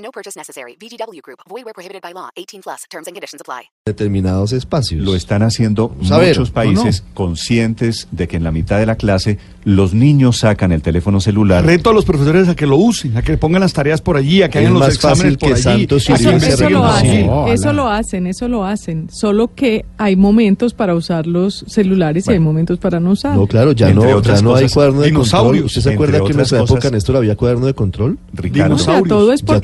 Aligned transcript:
No 0.00 0.10
purchase 0.10 0.36
necessary. 0.38 0.76
VGW 0.80 1.20
Group. 1.22 1.40
Void 1.48 1.64
where 1.64 1.74
prohibited 1.74 2.00
by 2.02 2.12
law. 2.14 2.30
18 2.36 2.62
plus. 2.62 2.82
Terms 2.90 3.06
and 3.06 3.14
conditions 3.14 3.40
apply. 3.40 3.70
determinados 3.86 4.52
espacios. 4.52 5.02
Lo 5.04 5.14
están 5.16 5.42
haciendo 5.42 5.94
Saber, 6.04 6.28
muchos 6.28 6.50
¿o 6.50 6.52
países 6.52 7.02
conscientes 7.14 8.06
de 8.12 8.28
que 8.28 8.36
en 8.36 8.44
la 8.44 8.52
mitad 8.52 8.78
de 8.78 8.86
la 8.86 8.94
clase 8.96 9.38
los 9.64 9.92
niños 9.94 10.38
sacan 10.38 10.70
el 10.72 10.80
teléfono 10.80 11.20
celular. 11.20 11.64
Reto 11.66 11.90
a 11.90 11.92
los 11.92 12.04
profesores 12.04 12.48
a 12.48 12.54
que 12.54 12.66
lo 12.66 12.76
usen, 12.76 13.16
a 13.16 13.22
que 13.22 13.36
pongan 13.36 13.60
las 13.60 13.72
tareas 13.72 14.00
por 14.00 14.16
allí, 14.16 14.42
a 14.42 14.48
que 14.48 14.58
Es 14.60 14.66
hagan 14.66 14.78
los 14.78 14.88
exámenes 14.94 15.36
por 15.36 15.52
allí. 15.52 15.62
Santos 15.62 16.08
y 16.08 16.12
Eso, 16.12 16.30
eso 16.30 16.70
lo 16.70 16.84
hacen, 16.84 17.28
eso 17.48 17.72
lo 17.72 17.88
hacen, 17.88 18.26
eso 18.26 18.48
lo 18.48 18.64
hacen. 18.64 19.08
Solo 19.10 19.54
que 19.54 19.84
hay 19.98 20.16
momentos 20.16 20.72
para 20.72 20.94
usar 20.94 21.26
los 21.26 21.64
celulares 21.66 22.26
y 22.28 22.32
hay 22.32 22.38
momentos 22.38 22.78
para 22.78 23.00
no 23.00 23.10
usar. 23.10 23.36
No, 23.36 23.46
claro, 23.46 23.72
ya 23.72 23.88
Entre 23.90 24.10
no, 24.10 24.16
otras 24.16 24.40
ya 24.40 24.44
no 24.44 24.54
hay 24.54 24.68
cuaderno 24.68 25.00
de 25.00 25.12
control. 25.12 25.24
dinosaurios, 25.24 25.64
¿Usted 25.66 25.80
se 25.82 25.92
acuerda 25.92 26.20
que 26.20 26.30
en 26.30 26.36
nuestra 26.36 26.58
cosas. 26.60 26.76
época, 26.76 26.90
Néstor, 26.90 27.16
había 27.16 27.36
cuaderno 27.36 27.66
de 27.66 27.74
control? 27.74 28.18
Ricardo, 28.32 28.74
O 28.76 28.78
sea, 28.78 29.02
todo 29.02 29.32
es 29.32 29.42
por 29.42 29.60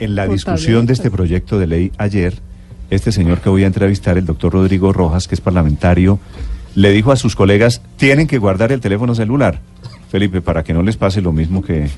En 0.00 0.14
la 0.14 0.26
discusión 0.26 0.86
de 0.86 0.92
este 0.92 1.10
proyecto 1.10 1.58
de 1.58 1.66
ley 1.66 1.92
ayer, 1.98 2.34
este 2.90 3.12
señor 3.12 3.40
que 3.40 3.48
voy 3.48 3.64
a 3.64 3.66
entrevistar, 3.66 4.18
el 4.18 4.26
doctor 4.26 4.52
Rodrigo 4.52 4.92
Rojas, 4.92 5.28
que 5.28 5.34
es 5.34 5.40
parlamentario, 5.40 6.18
le 6.74 6.90
dijo 6.92 7.12
a 7.12 7.16
sus 7.16 7.36
colegas, 7.36 7.82
tienen 7.96 8.26
que 8.26 8.38
guardar 8.38 8.72
el 8.72 8.80
teléfono 8.80 9.14
celular. 9.14 9.60
Felipe, 10.10 10.40
para 10.40 10.62
que 10.62 10.72
no 10.72 10.82
les 10.82 10.96
pase 10.96 11.20
lo 11.20 11.32
mismo 11.32 11.60
que 11.62 11.88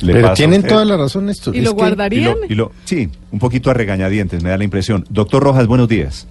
le 0.00 0.12
Pero 0.14 0.22
pasa 0.22 0.32
a 0.32 0.34
tienen 0.34 0.60
usted. 0.60 0.68
toda 0.70 0.84
la 0.86 0.96
razón, 0.96 1.26
Néstor. 1.26 1.54
¿Y 1.54 1.58
Es 1.58 1.64
lo 1.64 1.70
que- 1.72 1.76
Y 1.76 1.78
guardarían? 1.80 2.40
lo- 2.40 2.46
y 2.48 2.54
lo- 2.54 2.72
sí, 2.84 3.10
un 3.32 3.38
poquito 3.38 3.70
a 3.70 3.74
regañadientes, 3.74 4.42
me 4.42 4.48
da 4.48 4.56
la 4.56 4.64
impresión. 4.64 5.04
Doctor 5.10 5.42
Rojas, 5.42 5.66
buenos 5.66 5.86
días. 5.88 6.26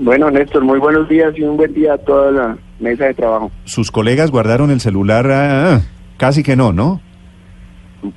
Bueno, 0.00 0.30
Néstor, 0.30 0.64
muy 0.64 0.78
buenos 0.80 1.08
días 1.08 1.32
y 1.36 1.42
un 1.42 1.56
buen 1.56 1.72
día 1.74 1.94
a 1.94 1.98
toda 1.98 2.30
la 2.32 2.58
mesa 2.80 3.04
de 3.06 3.14
trabajo. 3.14 3.50
Sus 3.64 3.90
colegas 3.90 4.30
guardaron 4.30 4.70
el 4.70 4.80
celular, 4.80 5.30
ah, 5.30 5.80
casi 6.16 6.42
que 6.42 6.56
no, 6.56 6.72
¿no? 6.72 7.00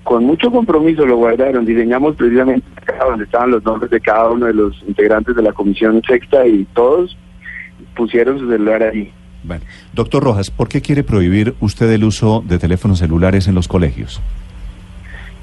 Con 0.04 0.26
mucho 0.26 0.52
compromiso 0.52 1.06
lo 1.06 1.18
guardaron. 1.18 1.66
Diseñamos 1.66 2.16
precisamente 2.16 2.66
acá 2.76 3.06
donde 3.06 3.26
estaban 3.26 3.52
los 3.52 3.64
nombres 3.64 3.90
de 3.90 4.00
cada 4.00 4.30
uno 4.30 4.46
de 4.46 4.54
los 4.54 4.82
integrantes 4.88 5.36
de 5.36 5.42
la 5.42 5.54
comisión 5.54 6.02
sexta 6.08 6.46
y 6.46 6.66
todos 6.74 7.18
pusieron 7.96 8.40
su 8.40 8.50
celular 8.50 8.84
allí. 8.84 9.12
Bueno, 9.44 9.64
doctor 9.94 10.24
Rojas, 10.24 10.52
¿por 10.52 10.68
qué 10.68 10.82
quiere 10.82 11.04
prohibir 11.04 11.56
usted 11.60 11.90
el 11.92 12.04
uso 12.04 12.44
de 12.48 12.60
teléfonos 12.60 13.00
celulares 13.00 13.48
en 13.48 13.56
los 13.56 13.68
colegios? 13.68 14.22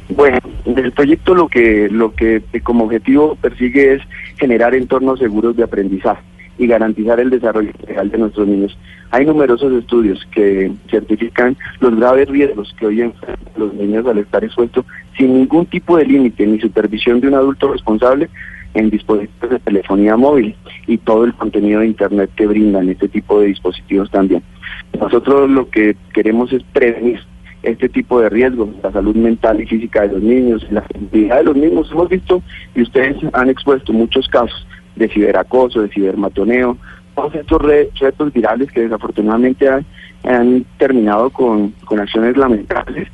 Bueno, 0.08 0.38
el 0.64 0.92
proyecto 0.92 1.34
lo 1.34 1.48
que 1.48 1.88
lo 1.90 2.14
que 2.14 2.42
como 2.62 2.84
objetivo 2.84 3.36
persigue 3.40 3.94
es 3.94 4.02
generar 4.38 4.74
entornos 4.74 5.18
seguros 5.18 5.56
de 5.56 5.64
aprendizaje 5.64 6.22
y 6.58 6.66
garantizar 6.66 7.20
el 7.20 7.30
desarrollo 7.30 7.70
integral 7.70 8.10
de 8.10 8.18
nuestros 8.18 8.46
niños. 8.46 8.76
Hay 9.10 9.24
numerosos 9.24 9.72
estudios 9.72 10.26
que 10.32 10.70
certifican 10.90 11.56
los 11.80 11.96
graves 11.96 12.28
riesgos 12.28 12.74
que 12.78 12.86
hoy 12.86 13.00
enfrentan 13.00 13.46
los 13.56 13.72
niños 13.74 14.06
al 14.06 14.18
estar 14.18 14.44
expuestos 14.44 14.84
sin 15.16 15.34
ningún 15.34 15.66
tipo 15.66 15.96
de 15.96 16.04
límite 16.04 16.46
ni 16.46 16.60
supervisión 16.60 17.20
de 17.20 17.28
un 17.28 17.34
adulto 17.34 17.72
responsable 17.72 18.28
en 18.74 18.90
dispositivos 18.90 19.50
de 19.50 19.58
telefonía 19.60 20.16
móvil 20.16 20.54
y 20.86 20.98
todo 20.98 21.24
el 21.24 21.34
contenido 21.34 21.80
de 21.80 21.86
internet 21.86 22.30
que 22.36 22.46
brindan 22.46 22.88
este 22.88 23.08
tipo 23.08 23.40
de 23.40 23.46
dispositivos 23.46 24.10
también. 24.10 24.42
Nosotros 25.00 25.48
lo 25.48 25.70
que 25.70 25.96
queremos 26.12 26.52
es 26.52 26.62
prevenir 26.72 27.20
este 27.62 27.88
tipo 27.88 28.20
de 28.20 28.28
riesgos, 28.28 28.68
la 28.82 28.92
salud 28.92 29.16
mental 29.16 29.60
y 29.60 29.66
física 29.66 30.02
de 30.02 30.14
los 30.14 30.22
niños, 30.22 30.66
la 30.70 30.86
seguridad 30.86 31.38
de 31.38 31.44
los 31.44 31.56
mismos. 31.56 31.90
Hemos 31.90 32.08
visto 32.08 32.42
y 32.74 32.82
ustedes 32.82 33.16
han 33.32 33.48
expuesto 33.48 33.92
muchos 33.92 34.28
casos 34.28 34.66
de 34.98 35.08
ciberacoso, 35.08 35.80
de 35.82 35.88
cibermatoneo, 35.88 36.76
todos 37.14 37.34
estos 37.34 37.60
re- 37.62 37.88
retos 37.98 38.32
virales 38.32 38.70
que 38.72 38.82
desafortunadamente 38.82 39.68
han, 39.68 39.84
han 40.24 40.64
terminado 40.78 41.30
con, 41.30 41.70
con 41.84 42.00
acciones 42.00 42.36
lamentables 42.36 43.08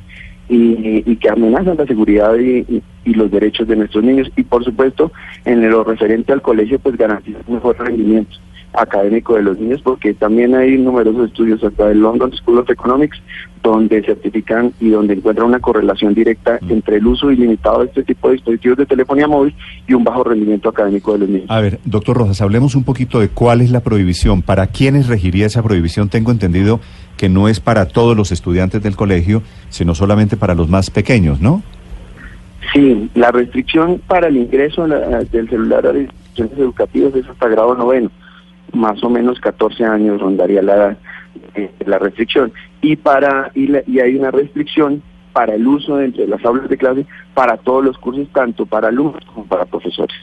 y, 0.49 1.03
y 1.09 1.15
que 1.17 1.29
amenazan 1.29 1.77
la 1.77 1.85
seguridad 1.85 2.35
y, 2.37 2.59
y- 2.67 2.83
y 3.05 3.13
los 3.13 3.29
derechos 3.31 3.67
de 3.67 3.75
nuestros 3.75 4.03
niños 4.03 4.31
y 4.35 4.43
por 4.43 4.63
supuesto 4.63 5.11
en 5.45 5.69
lo 5.69 5.83
referente 5.83 6.33
al 6.33 6.41
colegio 6.41 6.79
pues 6.79 6.97
garantizar 6.97 7.41
un 7.47 7.55
mejor 7.55 7.77
rendimiento 7.77 8.35
académico 8.73 9.35
de 9.35 9.43
los 9.43 9.57
niños 9.59 9.81
porque 9.83 10.13
también 10.13 10.53
hay 10.55 10.77
numerosos 10.77 11.27
estudios 11.27 11.63
hasta 11.63 11.87
del 11.87 12.01
London 12.01 12.33
School 12.33 12.57
of 12.59 12.69
Economics 12.69 13.17
donde 13.63 14.03
certifican 14.03 14.73
y 14.79 14.89
donde 14.89 15.13
encuentran 15.13 15.47
una 15.47 15.59
correlación 15.59 16.13
directa 16.13 16.59
entre 16.67 16.97
el 16.97 17.07
uso 17.07 17.31
ilimitado 17.31 17.79
de 17.79 17.85
este 17.85 18.03
tipo 18.03 18.27
de 18.27 18.33
dispositivos 18.35 18.77
de 18.77 18.85
telefonía 18.85 19.27
móvil 19.27 19.55
y 19.87 19.93
un 19.93 20.03
bajo 20.03 20.23
rendimiento 20.23 20.69
académico 20.69 21.13
de 21.13 21.19
los 21.19 21.29
niños. 21.29 21.45
A 21.49 21.61
ver, 21.61 21.79
doctor 21.85 22.17
Rojas, 22.17 22.41
hablemos 22.41 22.75
un 22.75 22.83
poquito 22.83 23.19
de 23.19 23.29
cuál 23.29 23.61
es 23.61 23.71
la 23.71 23.79
prohibición, 23.79 24.41
para 24.43 24.67
quiénes 24.67 25.07
regiría 25.07 25.45
esa 25.47 25.63
prohibición. 25.63 26.09
Tengo 26.09 26.31
entendido 26.31 26.79
que 27.17 27.29
no 27.29 27.47
es 27.47 27.59
para 27.59 27.87
todos 27.87 28.15
los 28.17 28.31
estudiantes 28.31 28.81
del 28.83 28.95
colegio, 28.95 29.41
sino 29.69 29.95
solamente 29.95 30.37
para 30.37 30.53
los 30.55 30.69
más 30.69 30.89
pequeños, 30.89 31.39
¿no? 31.41 31.63
Sí, 32.73 33.09
la 33.13 33.31
restricción 33.31 34.01
para 34.07 34.27
el 34.27 34.37
ingreso 34.37 34.87
del 34.87 35.49
celular 35.49 35.85
a 35.85 35.93
las 35.93 36.01
instituciones 36.03 36.57
educativas 36.57 37.15
es 37.15 37.27
hasta 37.29 37.47
grado 37.47 37.75
noveno, 37.75 38.09
más 38.73 39.01
o 39.03 39.09
menos 39.09 39.39
14 39.39 39.85
años 39.85 40.19
rondaría 40.19 40.61
la 40.61 40.97
de 41.53 41.69
la 41.85 41.99
restricción. 41.99 42.51
Y 42.81 42.95
para 42.95 43.51
y, 43.53 43.67
la- 43.67 43.83
y 43.87 43.99
hay 43.99 44.15
una 44.15 44.31
restricción 44.31 45.01
para 45.31 45.53
el 45.55 45.67
uso 45.67 45.97
dentro 45.97 46.21
de 46.23 46.29
las 46.29 46.43
aulas 46.45 46.67
de 46.69 46.77
clase 46.77 47.05
para 47.33 47.57
todos 47.57 47.83
los 47.83 47.97
cursos, 47.97 48.27
tanto 48.33 48.65
para 48.65 48.87
alumnos 48.87 49.23
como 49.33 49.45
para 49.45 49.65
profesores. 49.65 50.15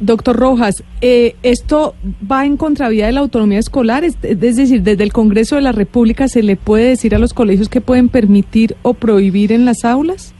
Doctor 0.00 0.36
Rojas, 0.36 0.84
eh, 1.00 1.34
¿esto 1.42 1.94
va 2.30 2.46
en 2.46 2.56
contravía 2.56 3.06
de 3.06 3.12
la 3.12 3.20
autonomía 3.20 3.58
escolar? 3.58 4.04
Es, 4.04 4.20
decir, 4.20 4.82
desde 4.82 5.02
el 5.02 5.12
Congreso 5.12 5.56
de 5.56 5.62
la 5.62 5.72
República 5.72 6.28
se 6.28 6.42
le 6.42 6.56
puede 6.56 6.90
decir 6.90 7.14
a 7.14 7.18
los 7.18 7.34
colegios 7.34 7.68
que 7.68 7.80
pueden 7.80 8.08
permitir 8.08 8.76
o 8.82 8.94
prohibir 8.94 9.50
en 9.50 9.64
las 9.64 9.84
aulas? 9.84 10.34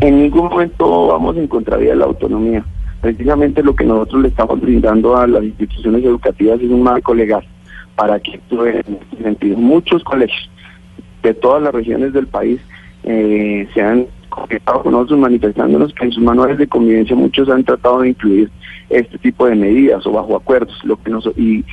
En 0.00 0.22
ningún 0.22 0.48
momento 0.48 1.08
vamos 1.08 1.36
en 1.36 1.46
contravía 1.46 1.90
de 1.90 1.96
la 1.96 2.06
autonomía. 2.06 2.64
Precisamente 3.02 3.62
lo 3.62 3.76
que 3.76 3.84
nosotros 3.84 4.22
le 4.22 4.28
estamos 4.28 4.60
brindando 4.60 5.16
a 5.16 5.26
las 5.26 5.44
instituciones 5.44 6.04
educativas 6.04 6.60
es 6.60 6.70
un 6.70 6.82
marco 6.82 7.14
legal 7.14 7.44
para 7.96 8.18
que 8.18 8.40
en 8.50 8.94
este 8.94 9.22
sentido. 9.22 9.58
Muchos 9.58 10.02
colegios 10.04 10.50
de 11.22 11.34
todas 11.34 11.62
las 11.62 11.74
regiones 11.74 12.12
del 12.12 12.28
país 12.28 12.60
eh, 13.04 13.68
se 13.74 13.82
han 13.82 14.06
con 14.28 14.92
nosotros 14.92 15.18
manifestándonos 15.18 15.92
que 15.94 16.04
en 16.04 16.12
sus 16.12 16.22
manuales 16.22 16.58
de 16.58 16.66
convivencia 16.66 17.16
muchos 17.16 17.48
han 17.48 17.64
tratado 17.64 18.00
de 18.00 18.10
incluir 18.10 18.50
este 18.90 19.18
tipo 19.18 19.46
de 19.46 19.54
medidas 19.54 20.06
o 20.06 20.12
bajo 20.12 20.36
acuerdos, 20.36 20.76
lo 20.84 20.96
que 21.02 21.10
nos 21.10 21.26
y, 21.36 21.64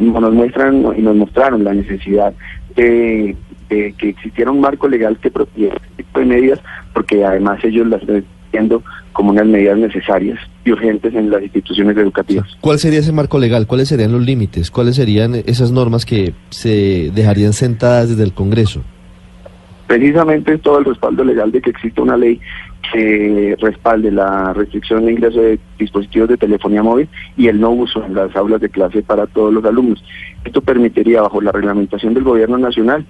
nos 0.00 0.32
muestran 0.32 0.84
y 0.96 1.02
nos 1.02 1.16
mostraron 1.16 1.62
la 1.64 1.74
necesidad 1.74 2.32
de, 2.74 3.36
de 3.68 3.94
que 3.98 4.10
existiera 4.10 4.50
un 4.50 4.60
marco 4.60 4.88
legal 4.88 5.18
que 5.18 5.30
protegiera 5.30 5.76
este 5.76 6.02
tipo 6.02 6.20
de 6.20 6.26
medidas, 6.26 6.60
porque 6.94 7.24
además 7.24 7.62
ellos 7.64 7.86
las 7.88 8.00
están 8.00 8.24
viendo 8.50 8.82
como 9.12 9.30
unas 9.30 9.46
medidas 9.46 9.78
necesarias 9.78 10.38
y 10.64 10.72
urgentes 10.72 11.14
en 11.14 11.30
las 11.30 11.42
instituciones 11.42 11.96
educativas. 11.96 12.48
¿Cuál 12.60 12.78
sería 12.78 13.00
ese 13.00 13.12
marco 13.12 13.38
legal? 13.38 13.66
¿Cuáles 13.66 13.88
serían 13.88 14.12
los 14.12 14.22
límites? 14.22 14.70
¿Cuáles 14.70 14.96
serían 14.96 15.34
esas 15.34 15.70
normas 15.70 16.06
que 16.06 16.34
se 16.50 17.10
dejarían 17.14 17.52
sentadas 17.52 18.10
desde 18.10 18.24
el 18.24 18.32
Congreso? 18.32 18.82
Precisamente 19.94 20.54
es 20.54 20.60
todo 20.60 20.78
el 20.80 20.84
respaldo 20.84 21.22
legal 21.22 21.52
de 21.52 21.60
que 21.60 21.70
exista 21.70 22.02
una 22.02 22.16
ley 22.16 22.40
que 22.92 23.56
respalde 23.60 24.10
la 24.10 24.52
restricción 24.52 25.06
de 25.06 25.12
ingreso 25.12 25.40
de 25.40 25.58
dispositivos 25.78 26.28
de 26.28 26.36
telefonía 26.36 26.82
móvil 26.82 27.08
y 27.36 27.46
el 27.46 27.60
no 27.60 27.70
uso 27.70 28.04
en 28.04 28.14
las 28.14 28.34
aulas 28.34 28.60
de 28.60 28.68
clase 28.70 29.02
para 29.02 29.26
todos 29.28 29.54
los 29.54 29.64
alumnos. 29.64 30.02
Esto 30.44 30.60
permitiría, 30.60 31.22
bajo 31.22 31.40
la 31.40 31.52
reglamentación 31.52 32.12
del 32.12 32.24
gobierno 32.24 32.58
nacional, 32.58 33.06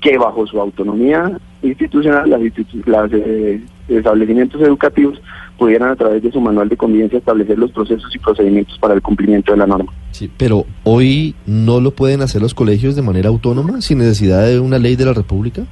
que 0.00 0.16
bajo 0.16 0.46
su 0.46 0.60
autonomía 0.60 1.38
institucional, 1.62 2.30
las, 2.30 2.40
institu- 2.40 2.86
las, 2.86 3.10
eh, 3.12 3.60
establecimientos 3.88 4.60
educativos 4.62 5.20
pudieran 5.58 5.90
a 5.90 5.96
través 5.96 6.22
de 6.22 6.30
su 6.30 6.40
manual 6.40 6.68
de 6.68 6.76
convivencia 6.76 7.18
establecer 7.18 7.58
los 7.58 7.72
procesos 7.72 8.14
y 8.14 8.18
procedimientos 8.20 8.78
para 8.78 8.94
el 8.94 9.02
cumplimiento 9.02 9.50
de 9.50 9.58
la 9.58 9.66
norma. 9.66 9.92
Sí, 10.12 10.30
pero 10.36 10.66
hoy 10.84 11.34
no 11.46 11.80
lo 11.80 11.90
pueden 11.90 12.22
hacer 12.22 12.40
los 12.40 12.54
colegios 12.54 12.94
de 12.94 13.02
manera 13.02 13.28
autónoma, 13.28 13.80
sin 13.80 13.98
necesidad 13.98 14.46
de 14.46 14.60
una 14.60 14.78
ley 14.78 14.94
de 14.94 15.04
la 15.04 15.14
República. 15.14 15.64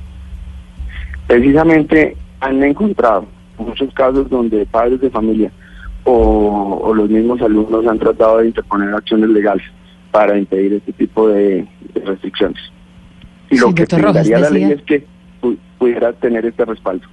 Precisamente 1.27 2.17
han 2.41 2.63
encontrado 2.63 3.27
muchos 3.59 3.93
casos 3.95 4.29
donde 4.29 4.67
padres 4.67 5.01
de 5.01 5.11
familia 5.11 5.51
o, 6.05 6.81
o 6.85 6.95
los 6.95 7.09
mismos 7.09 7.41
alumnos 7.41 7.87
han 7.87 7.99
tratado 7.99 8.39
de 8.39 8.47
interponer 8.49 8.95
acciones 8.95 9.31
legales 9.31 9.67
para 10.13 10.39
impedir 10.39 10.75
este 10.75 10.93
tipo 10.93 11.29
de, 11.29 11.67
de 11.95 12.01
restricciones. 12.05 12.59
Y 13.51 13.59
lo 13.59 13.75
que 13.75 13.85
brindaría 13.85 14.39
la 14.39 14.51
ley 14.51 14.65
es 14.65 14.83
que 14.83 15.05
pu- 15.43 15.57
pudiera 15.79 16.13
tener 16.13 16.45
este 16.47 16.65
respaldo. 16.65 17.07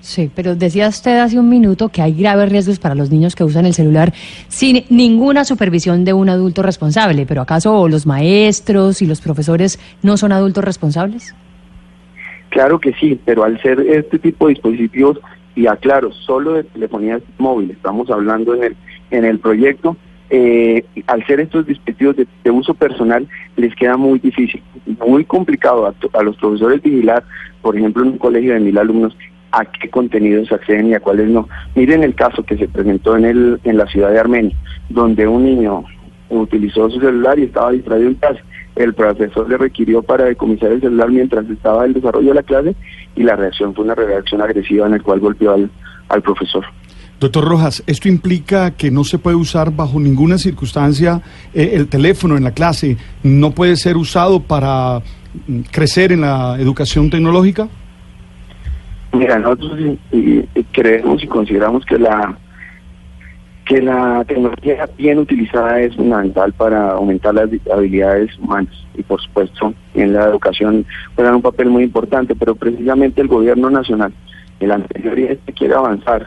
Sí, 0.00 0.30
pero 0.34 0.56
decía 0.56 0.88
usted 0.88 1.18
hace 1.18 1.38
un 1.38 1.50
minuto 1.50 1.90
que 1.90 2.00
hay 2.00 2.14
graves 2.14 2.48
riesgos 2.50 2.78
para 2.78 2.94
los 2.94 3.10
niños 3.10 3.36
que 3.36 3.44
usan 3.44 3.66
el 3.66 3.74
celular 3.74 4.14
sin 4.48 4.84
ninguna 4.88 5.44
supervisión 5.44 6.06
de 6.06 6.14
un 6.14 6.30
adulto 6.30 6.62
responsable. 6.62 7.26
¿Pero 7.26 7.42
acaso 7.42 7.86
los 7.86 8.06
maestros 8.06 9.02
y 9.02 9.06
los 9.06 9.20
profesores 9.20 9.78
no 10.02 10.16
son 10.16 10.32
adultos 10.32 10.64
responsables? 10.64 11.34
Claro 12.50 12.78
que 12.78 12.92
sí, 12.94 13.18
pero 13.24 13.44
al 13.44 13.60
ser 13.62 13.80
este 13.80 14.18
tipo 14.18 14.46
de 14.46 14.54
dispositivos, 14.54 15.18
y 15.54 15.66
aclaro, 15.66 16.12
solo 16.12 16.54
de 16.54 16.64
telefonía 16.64 17.20
móvil, 17.38 17.70
estamos 17.70 18.10
hablando 18.10 18.54
en 18.54 18.64
el, 18.64 18.76
en 19.10 19.24
el 19.24 19.38
proyecto, 19.38 19.96
eh, 20.30 20.84
al 21.08 21.26
ser 21.26 21.40
estos 21.40 21.66
dispositivos 21.66 22.16
de, 22.16 22.50
uso 22.50 22.74
personal, 22.74 23.28
les 23.56 23.74
queda 23.74 23.96
muy 23.96 24.20
difícil, 24.20 24.62
muy 25.04 25.24
complicado 25.24 25.86
a, 25.86 26.18
a, 26.18 26.22
los 26.22 26.36
profesores 26.36 26.82
vigilar, 26.82 27.24
por 27.62 27.76
ejemplo, 27.76 28.04
en 28.04 28.10
un 28.10 28.18
colegio 28.18 28.54
de 28.54 28.60
mil 28.60 28.78
alumnos, 28.78 29.16
a 29.52 29.64
qué 29.64 29.90
contenidos 29.90 30.52
acceden 30.52 30.88
y 30.88 30.94
a 30.94 31.00
cuáles 31.00 31.28
no. 31.28 31.48
Miren 31.74 32.04
el 32.04 32.14
caso 32.14 32.44
que 32.44 32.56
se 32.56 32.68
presentó 32.68 33.16
en, 33.16 33.24
el, 33.24 33.60
en 33.64 33.76
la 33.76 33.86
ciudad 33.86 34.12
de 34.12 34.20
Armenia, 34.20 34.56
donde 34.88 35.26
un 35.26 35.44
niño 35.44 35.84
utilizó 36.28 36.88
su 36.88 37.00
celular 37.00 37.38
y 37.38 37.44
estaba 37.44 37.72
distraído 37.72 38.08
en 38.08 38.14
clase. 38.14 38.40
El 38.80 38.94
profesor 38.94 39.46
le 39.46 39.58
requirió 39.58 40.02
para 40.02 40.24
decomisar 40.24 40.72
el 40.72 40.80
celular 40.80 41.10
mientras 41.10 41.48
estaba 41.50 41.84
el 41.84 41.92
desarrollo 41.92 42.28
de 42.28 42.34
la 42.34 42.42
clase 42.42 42.74
y 43.14 43.22
la 43.22 43.36
reacción 43.36 43.74
fue 43.74 43.84
una 43.84 43.94
reacción 43.94 44.40
agresiva 44.40 44.86
en 44.86 44.92
la 44.92 45.00
cual 45.00 45.20
golpeó 45.20 45.52
al, 45.52 45.70
al 46.08 46.22
profesor. 46.22 46.64
Doctor 47.20 47.44
Rojas, 47.44 47.82
¿esto 47.86 48.08
implica 48.08 48.70
que 48.70 48.90
no 48.90 49.04
se 49.04 49.18
puede 49.18 49.36
usar 49.36 49.70
bajo 49.70 50.00
ninguna 50.00 50.38
circunstancia 50.38 51.20
eh, 51.52 51.72
el 51.74 51.88
teléfono 51.88 52.38
en 52.38 52.44
la 52.44 52.52
clase? 52.52 52.96
¿No 53.22 53.50
puede 53.50 53.76
ser 53.76 53.98
usado 53.98 54.40
para 54.40 55.02
mm, 55.46 55.60
crecer 55.70 56.12
en 56.12 56.22
la 56.22 56.56
educación 56.58 57.10
tecnológica? 57.10 57.68
Mira, 59.12 59.38
nosotros 59.38 59.78
y, 60.10 60.18
y 60.54 60.64
creemos 60.72 61.22
y 61.22 61.26
consideramos 61.26 61.84
que 61.84 61.98
la 61.98 62.38
que 63.70 63.80
la 63.80 64.24
tecnología 64.26 64.90
bien 64.98 65.20
utilizada 65.20 65.80
es 65.80 65.94
fundamental 65.94 66.52
para 66.54 66.90
aumentar 66.90 67.32
las 67.32 67.48
habilidades 67.72 68.36
humanas 68.40 68.74
y 68.98 69.02
por 69.04 69.22
supuesto 69.22 69.72
en 69.94 70.12
la 70.12 70.24
educación 70.24 70.84
juegan 71.14 71.36
un 71.36 71.42
papel 71.42 71.70
muy 71.70 71.84
importante, 71.84 72.34
pero 72.34 72.56
precisamente 72.56 73.20
el 73.20 73.28
gobierno 73.28 73.70
nacional, 73.70 74.12
el 74.58 74.72
anterior 74.72 75.16
y 75.16 75.26
este 75.26 75.52
quiere 75.52 75.74
avanzar 75.74 76.26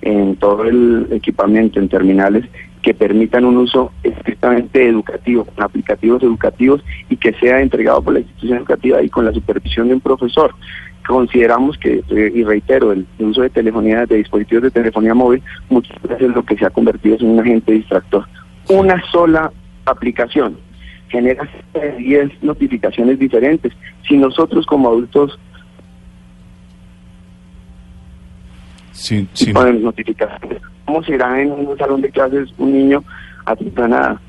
en 0.00 0.36
todo 0.36 0.64
el 0.64 1.08
equipamiento, 1.10 1.78
en 1.78 1.90
terminales 1.90 2.46
que 2.80 2.94
permitan 2.94 3.44
un 3.44 3.58
uso 3.58 3.92
estrictamente 4.02 4.88
educativo, 4.88 5.44
con 5.44 5.62
aplicativos 5.62 6.22
educativos 6.22 6.82
y 7.10 7.18
que 7.18 7.34
sea 7.34 7.60
entregado 7.60 8.00
por 8.00 8.14
la 8.14 8.20
institución 8.20 8.56
educativa 8.56 9.02
y 9.02 9.10
con 9.10 9.26
la 9.26 9.34
supervisión 9.34 9.88
de 9.88 9.94
un 9.96 10.00
profesor 10.00 10.54
consideramos 11.06 11.76
que, 11.78 12.02
eh, 12.08 12.32
y 12.34 12.44
reitero, 12.44 12.92
el, 12.92 13.06
uso 13.18 13.42
de 13.42 13.50
telefonía, 13.50 14.06
de 14.06 14.16
dispositivos 14.16 14.64
de 14.64 14.70
telefonía 14.70 15.14
móvil, 15.14 15.42
muchas 15.68 16.00
veces 16.02 16.28
lo 16.30 16.44
que 16.44 16.56
se 16.56 16.66
ha 16.66 16.70
convertido 16.70 17.16
es 17.16 17.22
en 17.22 17.30
un 17.30 17.40
agente 17.40 17.72
distractor. 17.72 18.26
Una 18.68 19.02
sola 19.10 19.52
aplicación 19.86 20.56
genera 21.08 21.48
10 21.98 22.42
notificaciones 22.42 23.18
diferentes. 23.18 23.72
Si 24.06 24.16
nosotros 24.16 24.64
como 24.66 24.88
adultos 24.88 25.38
sin, 28.92 29.28
sin... 29.32 29.54
notificaciones, 29.54 30.62
¿cómo 30.84 31.02
será 31.02 31.40
en 31.40 31.50
un 31.50 31.76
salón 31.76 32.00
de 32.00 32.10
clases 32.10 32.48
un 32.58 32.72
niño 32.72 33.02
a 33.46 33.56
nada? 33.88 34.20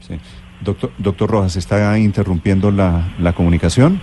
Sí. 0.00 0.14
Doctor, 0.60 0.90
doctor 0.98 1.30
Rojas, 1.30 1.56
¿está 1.56 1.98
interrumpiendo 1.98 2.70
la, 2.70 3.12
la 3.20 3.32
comunicación? 3.32 4.00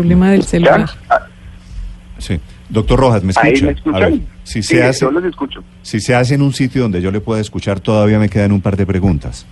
Problema 0.00 0.30
del 0.30 0.42
celular. 0.42 0.86
Sí. 2.18 2.38
Doctor 2.68 2.98
Rojas, 2.98 3.22
¿me 3.22 3.30
escucha? 3.30 3.48
Ahí 3.48 3.62
me 3.62 3.70
escuchan. 3.72 4.02
A 4.02 4.06
ver, 4.08 4.18
si 4.44 4.62
Sí, 4.62 4.74
se 4.76 4.82
hace, 4.84 5.04
yo 5.04 5.10
los 5.10 5.24
escucho. 5.24 5.62
si 5.82 6.00
se 6.00 6.14
hace 6.14 6.34
en 6.34 6.42
un 6.42 6.52
sitio 6.52 6.82
donde 6.82 7.00
yo 7.00 7.10
le 7.10 7.20
pueda 7.20 7.40
escuchar, 7.40 7.78
todavía 7.80 8.18
me 8.18 8.28
quedan 8.28 8.52
un 8.52 8.60
par 8.60 8.76
de 8.76 8.84
preguntas. 8.86 9.46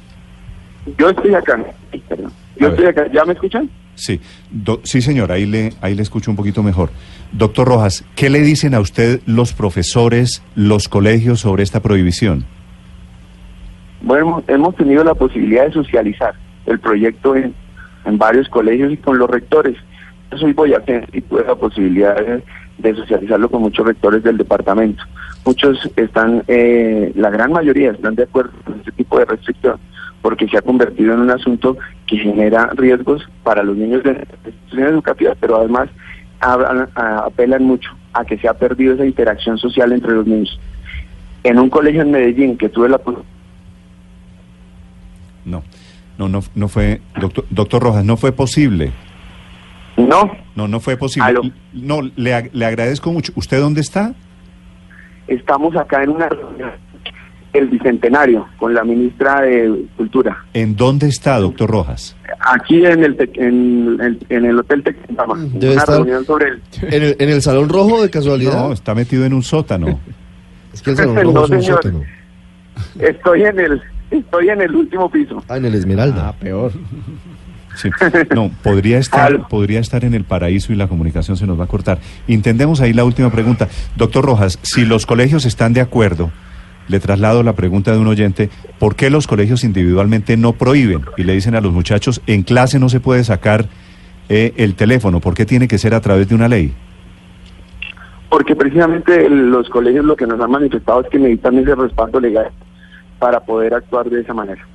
Yo 0.99 1.11
estoy 1.11 1.35
acá. 1.35 1.63
Perdón. 2.09 2.33
Yo 2.57 2.67
A 2.67 2.71
ver. 2.71 2.81
estoy 2.81 2.87
acá. 3.05 3.13
¿Ya 3.13 3.25
me 3.25 3.33
escuchan? 3.35 3.71
Sí, 3.95 4.21
Do- 4.51 4.81
sí 4.83 5.01
señor, 5.01 5.31
ahí 5.31 5.47
le, 5.47 5.73
ahí 5.81 5.95
le 5.95 6.03
escucho 6.03 6.31
un 6.31 6.37
poquito 6.37 6.63
mejor. 6.65 6.91
Doctor 7.31 7.69
Rojas, 7.69 8.05
¿qué 8.17 8.29
le 8.29 8.41
dicen 8.41 8.75
a 8.75 8.81
usted 8.81 9.21
los 9.27 9.53
profesores, 9.53 10.43
los 10.57 10.89
colegios 10.89 11.39
sobre 11.41 11.63
esta 11.63 11.81
prohibición? 11.81 12.45
Bueno, 14.03 14.43
hemos 14.49 14.75
tenido 14.77 15.05
la 15.05 15.15
posibilidad 15.15 15.67
de 15.67 15.73
socializar 15.73 16.35
el 16.67 16.79
proyecto 16.81 17.37
en, 17.37 17.55
en 18.05 18.19
varios 18.19 18.49
colegios 18.49 18.93
y 18.93 18.97
con 18.97 19.19
los 19.19 19.31
rectores. 19.31 19.77
Soy 20.39 20.53
boyacense 20.53 21.09
y 21.13 21.21
tuve 21.21 21.45
la 21.45 21.55
posibilidad 21.55 22.17
de, 22.79 22.95
socializarlo 22.95 23.49
con 23.51 23.63
muchos 23.63 23.87
rectores 23.87 24.23
del 24.23 24.37
departamento. 24.37 25.03
Muchos 25.45 25.79
están, 25.97 26.43
eh, 26.49 27.13
la 27.15 27.31
gran 27.31 27.53
mayoría 27.53 27.93
están 27.93 28.15
de 28.15 28.25
acuerdo 28.25 28.53
con 28.65 28.79
este 28.79 28.93
tipo 28.93 29.19
de 29.19 29.27
restricción 29.27 29.79
porque 30.23 30.49
se 30.49 30.57
ha 30.57 30.63
convertido 30.63 31.13
en 31.15 31.21
un 31.21 31.31
asunto 31.31 31.77
que 32.07 32.17
genera 32.17 32.71
riesgos 32.75 33.23
para 33.43 33.63
los 33.63 33.77
niños 33.77 34.03
de 34.03 34.27
instituciones 34.47 34.91
educativas, 34.91 35.37
pero 35.39 35.57
además 35.57 35.89
hablan- 36.41 36.89
apelan 36.97 37.65
mucho 37.65 37.91
a 38.15 38.25
que 38.25 38.39
se 38.39 38.49
ha 38.49 38.55
perdido 38.55 38.95
esa 38.95 39.05
interacción 39.05 39.59
social 39.59 39.93
entre 39.93 40.13
los 40.13 40.27
niños. 40.27 40.59
En 41.43 41.59
un 41.59 41.69
colegio 41.69 42.03
en 42.03 42.11
Medellín 42.11 42.57
que 42.57 42.71
tuve 42.71 42.89
la 42.89 42.99
No, 45.45 45.63
no, 46.17 46.29
no, 46.29 46.41
no 46.55 46.69
fue, 46.69 47.03
doctor, 47.21 47.45
doctor 47.51 47.83
Rojas, 47.83 48.05
no 48.05 48.17
fue 48.17 48.33
posible. 48.33 48.93
No, 49.97 50.31
No, 50.57 50.67
no 50.69 50.81
fue 50.81 50.97
posible. 50.97 51.29
Aló. 51.29 51.43
No, 51.73 52.01
le, 52.17 52.51
le 52.53 52.65
agradezco 52.67 53.13
mucho. 53.13 53.33
¿Usted 53.37 53.61
dónde 53.61 53.81
está? 53.81 54.15
estamos 55.27 55.75
acá 55.77 56.03
en 56.03 56.11
una 56.11 56.29
reunión, 56.29 56.71
el 57.55 57.69
bicentenario, 57.69 58.47
con 58.59 58.75
la 58.75 58.85
ministra 58.85 59.41
de 59.41 59.87
Cultura, 59.97 60.37
¿En 60.53 60.77
dónde 60.77 61.07
está, 61.09 61.39
doctor 61.39 61.71
Rojas? 61.71 62.15
aquí 62.41 62.85
en 62.85 63.03
el 63.03 63.17
Tec- 63.17 63.39
en, 63.39 63.99
el- 64.03 64.19
en 64.29 64.45
el 64.45 64.59
Hotel 64.59 64.83
Tequendama, 64.83 65.35
Debe 65.39 65.73
una 65.75 65.83
estar- 65.83 65.97
reunión 65.97 66.25
sobre 66.27 66.49
el... 66.49 66.63
¿En 66.83 67.03
el, 67.03 67.17
en 67.19 67.29
el 67.31 67.41
Salón 67.41 67.71
Rojo 67.71 68.03
de 68.03 68.11
casualidad? 68.11 68.53
No, 68.69 68.73
está 68.75 68.95
metido 68.95 69.25
en 69.25 69.33
un 69.33 69.43
sótano. 69.43 69.99
es 70.75 70.83
que 70.83 70.91
el 70.91 70.97
Salón 70.97 71.17
Rojo 71.23 71.33
No, 71.33 71.45
es 71.47 71.51
un 71.53 71.63
señor. 71.63 71.77
sótano. 71.83 72.03
Estoy 72.99 73.43
en 73.45 73.61
el 73.61 73.83
estoy 74.11 74.49
en 74.51 74.61
el 74.61 74.75
último 74.77 75.11
piso. 75.11 75.43
Ah, 75.49 75.57
en 75.57 75.65
el 75.65 75.75
Esmeralda. 75.75 76.33
peor. 76.33 76.71
Sí. 77.75 77.91
No, 78.35 78.51
podría 78.63 78.99
estar, 78.99 79.49
podría 79.49 79.81
estar 79.81 80.05
en 80.05 80.15
el 80.15 80.25
paraíso 80.25 80.73
y 80.73 80.77
la 80.77 80.89
comunicación 80.89 81.37
se 81.37 81.47
nos 81.47 81.59
va 81.59 81.65
a 81.65 81.69
cortar. 81.69 81.99
Intendemos 82.29 82.81
ahí 82.81 82.93
la 82.93 83.05
última 83.05 83.31
pregunta. 83.31 83.69
Doctor 83.97 84.25
Rojas, 84.25 84.59
si 84.63 84.85
los 84.85 85.07
colegios 85.07 85.45
están 85.45 85.73
de 85.73 85.81
acuerdo, 85.81 86.31
le 86.89 87.01
traslado 87.01 87.43
la 87.43 87.55
pregunta 87.55 87.93
de 87.93 87.99
un 87.99 88.07
oyente, 88.07 88.51
¿por 88.79 88.95
qué 88.95 89.11
los 89.11 89.27
colegios 89.27 89.65
individualmente 89.65 90.37
no 90.37 90.53
prohíben 90.53 91.03
y 91.17 91.25
le 91.25 91.33
dicen 91.33 91.55
a 91.55 91.61
los 91.61 91.73
muchachos, 91.73 92.21
en 92.27 92.43
clase 92.43 92.79
no 92.79 92.89
se 92.89 93.01
puede 93.01 93.25
sacar 93.25 93.67
eh, 94.29 94.53
el 94.57 94.75
teléfono? 94.75 95.21
¿Por 95.21 95.35
qué 95.35 95.47
tiene 95.47 95.69
que 95.69 95.79
ser 95.79 95.95
a 95.95 96.01
través 96.01 96.29
de 96.29 96.35
una 96.35 96.49
ley? 96.49 96.75
Porque 98.29 98.57
precisamente 98.57 99.29
los 99.29 99.69
colegios 99.69 100.05
lo 100.05 100.17
que 100.17 100.27
nos 100.27 100.41
han 100.41 100.51
manifestado 100.51 101.03
es 101.03 101.09
que 101.09 101.19
necesitan 101.19 101.59
ese 101.59 101.75
respaldo 101.75 102.21
legal 102.21 102.51
para 103.19 103.41
poder 103.41 103.75
actuar 103.75 104.11
de 104.11 104.21
esa 104.21 104.35
manera. 104.35 104.67